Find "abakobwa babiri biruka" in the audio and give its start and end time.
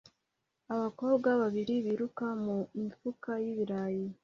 0.73-2.25